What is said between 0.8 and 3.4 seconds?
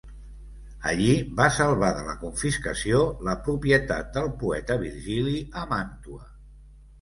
Allí va salvar de la confiscació la